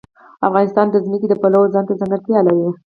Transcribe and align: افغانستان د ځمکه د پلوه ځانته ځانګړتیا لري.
افغانستان 0.47 0.85
د 0.89 0.95
ځمکه 1.05 1.27
د 1.29 1.33
پلوه 1.41 1.71
ځانته 1.73 1.93
ځانګړتیا 1.99 2.39
لري. 2.47 2.67